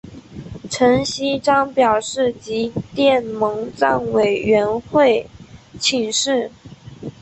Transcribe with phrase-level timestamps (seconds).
[0.67, 5.29] 陈锡璋表示即电蒙藏委员会
[5.79, 6.49] 请示。